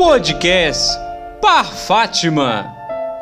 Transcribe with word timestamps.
Podcast 0.00 0.98
Par 1.42 1.66
Fátima, 1.66 2.64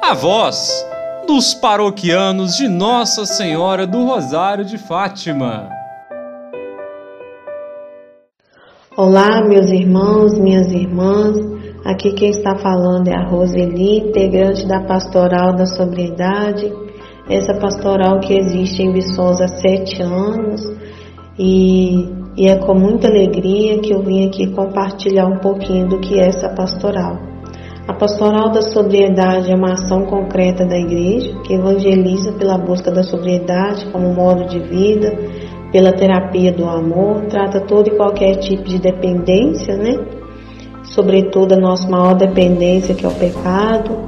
a 0.01 0.15
voz 0.15 0.87
dos 1.27 1.53
paroquianos 1.53 2.57
de 2.57 2.69
Nossa 2.69 3.27
Senhora 3.27 3.85
do 3.85 4.05
Rosário 4.05 4.65
de 4.65 4.79
Fátima. 4.79 5.69
Olá, 8.97 9.43
meus 9.45 9.69
irmãos, 9.71 10.39
minhas 10.39 10.71
irmãs. 10.71 11.37
Aqui 11.85 12.13
quem 12.13 12.31
está 12.31 12.55
falando 12.55 13.09
é 13.09 13.17
a 13.17 13.27
Roseli, 13.27 14.11
integrante 14.11 14.65
da 14.69 14.81
Pastoral 14.81 15.57
da 15.57 15.67
Sobriedade. 15.67 16.73
Essa 17.29 17.55
pastoral 17.55 18.21
que 18.21 18.39
existe 18.39 18.85
em 18.85 18.93
Viçosa 18.93 19.47
há 19.47 19.49
sete 19.49 20.01
anos 20.01 20.63
e 21.37 22.09
e 22.39 22.47
é 22.47 22.55
com 22.55 22.73
muita 22.73 23.09
alegria 23.09 23.81
que 23.81 23.93
eu 23.93 24.01
vim 24.01 24.25
aqui 24.25 24.47
compartilhar 24.53 25.27
um 25.27 25.39
pouquinho 25.39 25.89
do 25.89 25.99
que 25.99 26.21
é 26.21 26.29
essa 26.29 26.49
pastoral. 26.49 27.19
A 27.89 27.93
pastoral 27.93 28.53
da 28.53 28.63
sobriedade 28.63 29.51
é 29.51 29.57
uma 29.57 29.73
ação 29.73 30.05
concreta 30.05 30.65
da 30.65 30.79
igreja 30.79 31.35
que 31.43 31.55
evangeliza 31.55 32.33
pela 32.35 32.57
busca 32.57 32.93
da 32.93 33.03
sobriedade 33.03 33.87
como 33.87 34.15
modo 34.15 34.45
de 34.45 34.61
vida, 34.61 35.19
pela 35.73 35.93
terapia 35.93 36.53
do 36.53 36.65
amor, 36.65 37.23
trata 37.23 37.61
todo 37.61 37.89
e 37.89 37.97
qualquer 37.97 38.37
tipo 38.37 38.63
de 38.63 38.79
dependência, 38.79 39.77
né? 39.77 39.99
Sobretudo 40.85 41.55
a 41.55 41.59
nossa 41.59 41.89
maior 41.89 42.15
dependência 42.15 42.95
que 42.95 43.05
é 43.05 43.09
o 43.09 43.15
pecado, 43.15 43.99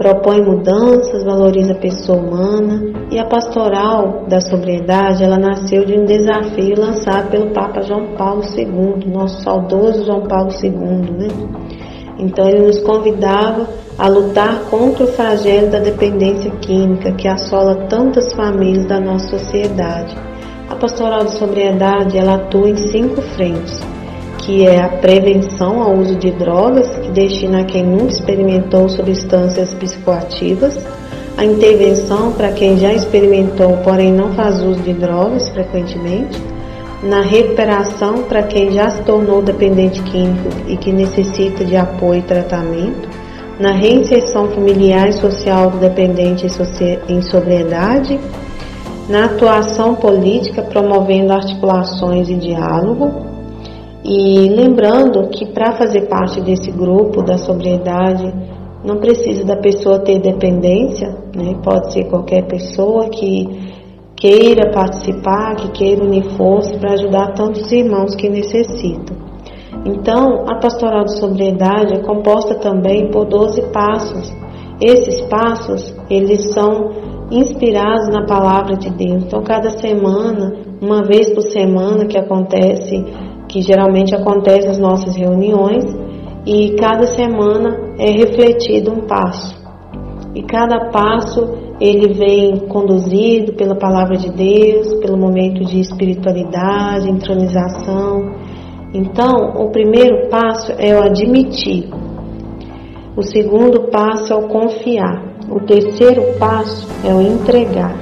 propõe 0.00 0.40
mudanças, 0.40 1.22
valoriza 1.22 1.72
a 1.72 1.78
pessoa 1.78 2.18
humana 2.18 2.82
e 3.10 3.18
a 3.18 3.26
pastoral 3.26 4.24
da 4.26 4.40
sobriedade, 4.40 5.22
ela 5.22 5.38
nasceu 5.38 5.84
de 5.84 5.92
um 5.92 6.06
desafio 6.06 6.80
lançado 6.80 7.30
pelo 7.30 7.50
Papa 7.50 7.82
João 7.82 8.16
Paulo 8.16 8.40
II, 8.56 9.12
nosso 9.12 9.42
saudoso 9.42 10.06
João 10.06 10.22
Paulo 10.22 10.48
II, 10.64 10.72
né? 10.72 11.28
Então 12.18 12.48
ele 12.48 12.66
nos 12.66 12.78
convidava 12.78 13.68
a 13.98 14.08
lutar 14.08 14.60
contra 14.70 15.04
o 15.04 15.08
flagelo 15.08 15.70
da 15.70 15.80
dependência 15.80 16.50
química 16.62 17.12
que 17.12 17.28
assola 17.28 17.86
tantas 17.86 18.32
famílias 18.32 18.86
da 18.86 18.98
nossa 18.98 19.36
sociedade. 19.36 20.16
A 20.70 20.76
pastoral 20.76 21.24
da 21.24 21.30
sobriedade, 21.32 22.16
ela 22.16 22.36
atua 22.36 22.70
em 22.70 22.76
cinco 22.76 23.20
frentes 23.20 23.82
que 24.50 24.66
é 24.66 24.82
a 24.82 24.88
prevenção 24.88 25.80
ao 25.80 25.94
uso 25.94 26.16
de 26.16 26.32
drogas, 26.32 26.88
que 26.98 27.12
destina 27.12 27.60
a 27.60 27.64
quem 27.64 27.84
nunca 27.84 28.08
experimentou 28.14 28.88
substâncias 28.88 29.72
psicoativas, 29.74 30.76
a 31.36 31.44
intervenção 31.44 32.32
para 32.32 32.50
quem 32.50 32.76
já 32.76 32.92
experimentou, 32.92 33.76
porém 33.84 34.12
não 34.12 34.32
faz 34.32 34.60
uso 34.60 34.80
de 34.80 34.92
drogas 34.92 35.48
frequentemente, 35.50 36.36
na 37.00 37.20
recuperação 37.20 38.24
para 38.24 38.42
quem 38.42 38.72
já 38.72 38.90
se 38.90 39.02
tornou 39.02 39.40
dependente 39.40 40.02
químico 40.02 40.48
e 40.66 40.76
que 40.76 40.92
necessita 40.92 41.64
de 41.64 41.76
apoio 41.76 42.18
e 42.18 42.22
tratamento, 42.22 43.08
na 43.60 43.70
reinserção 43.70 44.48
familiar 44.48 45.10
e 45.10 45.12
social 45.12 45.70
do 45.70 45.78
dependente 45.78 46.44
em 47.08 47.22
sobriedade, 47.22 48.18
na 49.08 49.26
atuação 49.26 49.94
política 49.94 50.60
promovendo 50.60 51.32
articulações 51.32 52.28
e 52.28 52.34
diálogo, 52.34 53.29
e 54.12 54.48
lembrando 54.48 55.28
que 55.28 55.46
para 55.46 55.70
fazer 55.76 56.08
parte 56.08 56.40
desse 56.40 56.72
grupo 56.72 57.22
da 57.22 57.38
sobriedade, 57.38 58.34
não 58.84 58.96
precisa 58.96 59.44
da 59.44 59.56
pessoa 59.56 60.00
ter 60.00 60.18
dependência, 60.18 61.16
né? 61.32 61.54
pode 61.62 61.92
ser 61.92 62.06
qualquer 62.06 62.44
pessoa 62.48 63.08
que 63.08 63.46
queira 64.16 64.72
participar, 64.72 65.54
que 65.54 65.70
queira 65.70 66.02
unir 66.04 66.24
forças 66.32 66.76
para 66.76 66.94
ajudar 66.94 67.34
tantos 67.34 67.70
irmãos 67.70 68.16
que 68.16 68.28
necessitam. 68.28 69.16
Então, 69.86 70.44
a 70.48 70.58
pastoral 70.58 71.04
de 71.04 71.16
sobriedade 71.16 71.94
é 71.94 72.00
composta 72.00 72.56
também 72.56 73.12
por 73.12 73.26
12 73.26 73.62
passos. 73.70 74.34
Esses 74.80 75.20
passos, 75.28 75.94
eles 76.10 76.52
são 76.52 76.90
inspirados 77.30 78.08
na 78.08 78.26
palavra 78.26 78.74
de 78.76 78.90
Deus. 78.90 79.22
Então, 79.22 79.40
cada 79.44 79.70
semana, 79.70 80.52
uma 80.82 81.04
vez 81.04 81.30
por 81.32 81.42
semana 81.42 82.06
que 82.06 82.18
acontece 82.18 83.04
que 83.50 83.60
geralmente 83.60 84.14
acontece 84.14 84.68
nas 84.68 84.78
nossas 84.78 85.16
reuniões 85.16 85.84
e 86.46 86.76
cada 86.78 87.06
semana 87.08 87.94
é 87.98 88.10
refletido 88.10 88.92
um 88.92 89.06
passo. 89.06 89.58
E 90.34 90.42
cada 90.42 90.90
passo 90.90 91.58
ele 91.80 92.14
vem 92.14 92.68
conduzido 92.68 93.52
pela 93.54 93.74
palavra 93.74 94.16
de 94.16 94.30
Deus, 94.30 94.94
pelo 95.00 95.18
momento 95.18 95.64
de 95.64 95.80
espiritualidade, 95.80 97.10
entronização. 97.10 98.34
Então, 98.94 99.54
o 99.56 99.70
primeiro 99.70 100.28
passo 100.28 100.72
é 100.78 100.94
o 100.94 101.02
admitir. 101.02 101.90
O 103.16 103.22
segundo 103.22 103.88
passo 103.90 104.32
é 104.32 104.36
o 104.36 104.46
confiar. 104.46 105.34
O 105.50 105.60
terceiro 105.60 106.38
passo 106.38 106.86
é 107.04 107.12
o 107.12 107.20
entregar. 107.20 107.96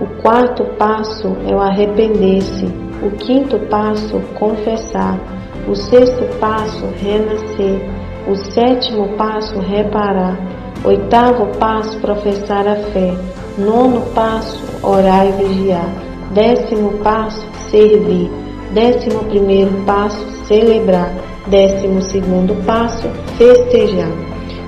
O 0.00 0.20
quarto 0.20 0.64
passo 0.76 1.28
é 1.48 1.54
o 1.54 1.60
arrepender-se. 1.60 2.83
O 3.04 3.10
quinto 3.10 3.58
passo, 3.68 4.18
confessar. 4.34 5.20
O 5.68 5.74
sexto 5.74 6.24
passo, 6.40 6.86
renascer. 6.96 7.78
O 8.26 8.34
sétimo 8.34 9.08
passo, 9.18 9.58
reparar. 9.58 10.38
Oitavo 10.82 11.48
passo, 11.58 11.98
professar 12.00 12.66
a 12.66 12.76
fé. 12.76 13.14
Nono 13.58 14.00
passo, 14.14 14.64
orar 14.82 15.26
e 15.26 15.32
vigiar. 15.32 15.86
Décimo 16.30 16.92
passo, 17.02 17.46
servir. 17.68 18.30
Décimo 18.72 19.24
primeiro 19.24 19.70
passo, 19.84 20.26
celebrar. 20.46 21.12
Décimo 21.46 22.00
segundo 22.00 22.54
passo, 22.64 23.06
festejar. 23.36 24.12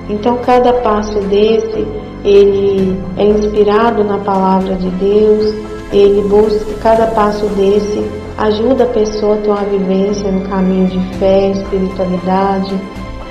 Então, 0.07 0.37
cada 0.45 0.73
passo 0.73 1.19
desse, 1.21 1.87
ele 2.27 2.99
é 3.17 3.25
inspirado 3.25 4.03
na 4.03 4.17
palavra 4.17 4.75
de 4.75 4.89
Deus, 4.89 5.53
ele 5.91 6.21
busca 6.27 6.73
cada 6.81 7.07
passo 7.07 7.45
desse 7.55 8.03
ajuda 8.37 8.83
a 8.83 8.87
pessoa 8.87 9.35
a 9.35 9.37
ter 9.37 9.49
uma 9.49 9.63
vivência 9.63 10.31
no 10.31 10.41
caminho 10.41 10.87
de 10.87 10.99
fé, 11.17 11.49
espiritualidade 11.49 12.79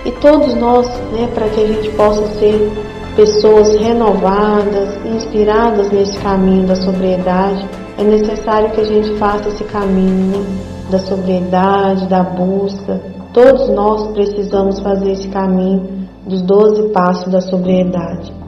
e 0.04 0.10
todos 0.12 0.54
nós, 0.54 0.86
né, 1.12 1.28
para 1.34 1.48
que 1.48 1.60
a 1.60 1.66
gente 1.66 1.90
possa 1.90 2.26
ser 2.38 2.72
pessoas 3.14 3.74
renovadas, 3.76 4.96
inspiradas 5.04 5.90
nesse 5.90 6.18
caminho 6.18 6.66
da 6.66 6.76
sobriedade, 6.76 7.66
é 7.98 8.04
necessário 8.04 8.70
que 8.70 8.80
a 8.80 8.84
gente 8.84 9.16
faça 9.16 9.48
esse 9.48 9.64
caminho 9.64 10.38
né, 10.38 10.44
da 10.90 10.98
sobriedade, 10.98 12.06
da 12.06 12.22
busca. 12.22 13.00
Todos 13.32 13.68
nós 13.70 14.08
precisamos 14.12 14.80
fazer 14.80 15.12
esse 15.12 15.28
caminho 15.28 15.88
dos 16.26 16.42
12 16.42 16.88
passos 16.90 17.32
da 17.32 17.40
sobriedade. 17.40 18.45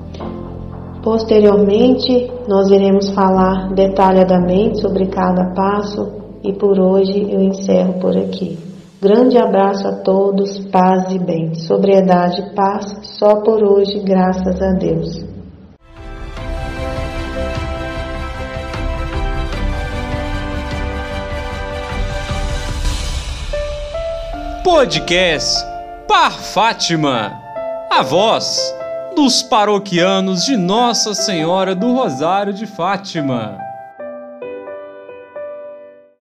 Posteriormente, 1.03 2.31
nós 2.49 2.71
iremos 2.71 3.11
falar 3.11 3.73
detalhadamente 3.73 4.81
sobre 4.81 5.07
cada 5.07 5.53
passo 5.55 6.19
e 6.43 6.53
por 6.53 6.79
hoje 6.79 7.31
eu 7.31 7.41
encerro 7.41 7.95
por 8.01 8.17
aqui. 8.17 8.59
Grande 9.01 9.39
abraço 9.39 9.87
a 9.87 9.93
todos, 10.03 10.59
paz 10.73 11.13
e 11.13 11.19
bem. 11.19 11.55
Sobriedade 11.55 12.41
e 12.41 12.55
paz, 12.55 12.85
só 13.03 13.37
por 13.43 13.63
hoje, 13.63 14.01
graças 14.01 14.61
a 14.61 14.73
Deus. 14.73 15.25
Podcast 24.65 25.65
Par 26.09 26.33
Fátima, 26.33 27.33
a 27.91 28.03
voz 28.03 28.78
dos 29.15 29.43
paroquianos 29.43 30.45
de 30.45 30.57
Nossa 30.57 31.15
Senhora 31.15 31.75
do 31.75 31.93
Rosário 31.93 32.53
de 32.53 32.67
Fátima. 32.67 33.68